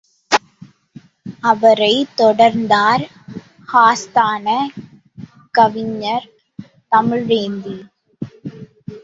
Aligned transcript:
அவரைத் 1.43 2.13
தொடர்ந்தார் 2.17 3.03
ஆஸ்தான 3.83 4.47
கவிஞர் 5.53 6.27
தமிழேந்தி! 6.91 7.77